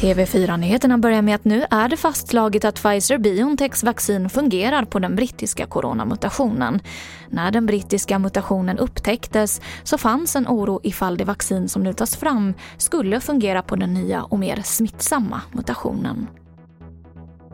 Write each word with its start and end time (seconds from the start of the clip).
TV4-nyheterna 0.00 0.98
börjar 0.98 1.22
med 1.22 1.34
att 1.34 1.44
nu 1.44 1.64
är 1.70 1.88
det 1.88 1.96
fastslaget 1.96 2.64
att 2.64 2.82
Pfizer-Biontechs 2.82 3.84
vaccin 3.84 4.30
fungerar 4.30 4.84
på 4.84 4.98
den 4.98 5.16
brittiska 5.16 5.66
coronamutationen. 5.66 6.80
När 7.28 7.50
den 7.50 7.66
brittiska 7.66 8.18
mutationen 8.18 8.78
upptäcktes 8.78 9.60
så 9.82 9.98
fanns 9.98 10.36
en 10.36 10.46
oro 10.48 10.80
ifall 10.82 11.16
det 11.16 11.24
vaccin 11.24 11.68
som 11.68 11.82
nu 11.82 11.92
tas 11.92 12.16
fram 12.16 12.54
skulle 12.76 13.20
fungera 13.20 13.62
på 13.62 13.76
den 13.76 13.94
nya 13.94 14.22
och 14.22 14.38
mer 14.38 14.62
smittsamma 14.64 15.40
mutationen. 15.52 16.26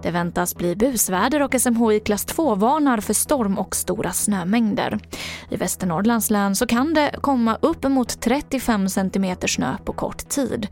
Det 0.03 0.11
väntas 0.11 0.57
bli 0.57 0.77
busväder 0.77 1.43
och 1.43 1.55
SMHI 1.61 2.01
klass 2.01 2.25
2 2.25 2.55
varnar 2.55 3.01
för 3.01 3.15
storm 3.15 3.59
och 3.59 3.77
stora 3.77 4.13
snömängder. 4.13 4.99
I 5.51 5.57
Västernorrlands 5.57 6.31
län 6.31 6.57
så 6.57 6.67
kan 6.67 6.95
det 6.95 7.15
komma 7.21 7.59
uppemot 7.61 8.21
35 8.21 8.89
cm 8.89 9.37
snö 9.47 9.77
på 9.85 9.93
kort 9.93 10.29
tid. 10.29 10.69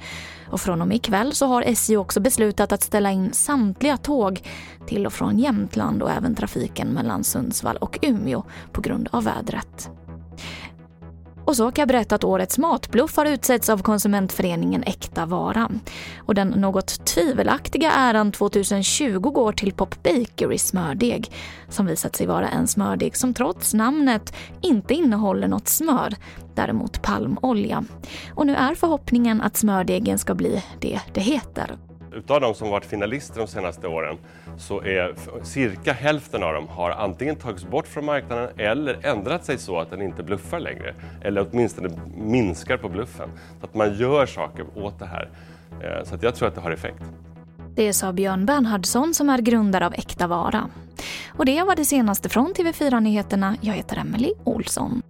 Och 0.51 0.61
från 0.61 0.80
och 0.80 0.89
med 0.89 0.97
ikväll 0.97 1.33
så 1.33 1.47
har 1.47 1.62
SJ 1.62 1.97
också 1.97 2.20
beslutat 2.20 2.73
att 2.73 2.83
ställa 2.83 3.11
in 3.11 3.33
samtliga 3.33 3.97
tåg 3.97 4.43
till 4.87 5.06
och 5.06 5.12
från 5.12 5.39
Jämtland 5.39 6.03
och 6.03 6.11
även 6.11 6.34
trafiken 6.34 6.89
mellan 6.89 7.25
Sundsvall 7.25 7.77
och 7.77 7.98
Umeå 8.03 8.42
på 8.73 8.81
grund 8.81 9.09
av 9.12 9.25
vädret. 9.25 9.91
Och 11.51 11.57
så 11.57 11.71
kan 11.71 11.83
jag 11.83 11.89
berätta 11.89 12.15
att 12.15 12.25
årets 12.25 12.59
matbluff 12.59 13.17
har 13.17 13.27
utsetts 13.27 13.69
av 13.69 13.83
konsumentföreningen 13.83 14.83
Äkta 14.83 15.27
Vara. 15.27 15.71
Och 16.19 16.35
den 16.35 16.49
något 16.49 17.05
tvivelaktiga 17.05 17.91
äran 17.91 18.33
2020 18.33 19.19
går 19.19 19.53
till 19.53 19.73
Pop 19.73 20.03
Bakery 20.03 20.59
smördeg 20.59 21.33
som 21.69 21.87
visat 21.87 22.17
sig 22.17 22.27
vara 22.27 22.49
en 22.49 22.69
smördeg 22.69 23.17
som 23.17 23.35
trots 23.35 23.75
namnet 23.75 24.35
inte 24.61 24.95
innehåller 24.95 25.49
något 25.49 25.69
smör, 25.69 26.15
däremot 26.55 27.03
palmolja. 27.03 27.85
Och 28.35 28.47
nu 28.47 28.55
är 28.55 28.75
förhoppningen 28.75 29.41
att 29.41 29.57
smördegen 29.57 30.19
ska 30.19 30.35
bli 30.35 30.62
det 30.81 31.01
det 31.14 31.20
heter. 31.20 31.89
Utav 32.12 32.41
de 32.41 32.55
som 32.55 32.70
varit 32.70 32.84
finalister 32.84 33.41
de 33.41 33.47
senaste 33.47 33.89
åren 33.89 34.16
så 34.58 34.83
är 34.83 35.14
cirka 35.42 35.92
hälften 35.92 36.42
av 36.42 36.55
dem 36.55 36.69
har 36.69 36.91
antingen 36.91 37.36
tagits 37.36 37.64
bort 37.64 37.86
från 37.86 38.05
marknaden 38.05 38.48
eller 38.56 39.06
ändrat 39.06 39.44
sig 39.44 39.58
så 39.58 39.80
att 39.80 39.91
den 39.91 40.02
inte 40.02 40.22
bluffar 40.22 40.61
längre. 40.61 40.94
Eller 41.22 41.47
åtminstone 41.50 41.89
minskar 42.17 42.77
på 42.77 42.89
bluffen. 42.89 43.28
Så 43.61 43.67
att 43.67 43.75
man 43.75 43.94
gör 43.94 44.27
saker 44.27 44.67
åt 44.75 44.98
det 44.98 45.06
här. 45.06 45.30
Eh, 45.83 46.05
så 46.05 46.14
att 46.14 46.22
jag 46.22 46.34
tror 46.34 46.48
att 46.48 46.55
det 46.55 46.61
har 46.61 46.70
effekt. 46.70 47.02
Det 47.75 47.92
sa 47.92 48.12
Björn 48.12 48.47
Bernhardsson 48.47 49.14
som 49.14 49.30
är 49.30 49.39
grundare 49.39 49.86
av 49.86 49.95
Äkta 49.95 50.27
Vara. 50.27 50.70
Och 51.36 51.45
det 51.45 51.62
var 51.62 51.77
det 51.77 51.84
senaste 51.84 52.28
från 52.28 52.55
TV4 52.55 53.00
Nyheterna. 53.00 53.56
Jag 53.61 53.74
heter 53.74 53.97
Emily 53.97 54.33
Olsson. 54.45 55.02